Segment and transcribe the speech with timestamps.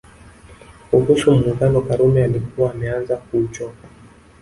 [0.91, 3.87] Kuhusu Muungano Karume alikuwa ameanza kuuchoka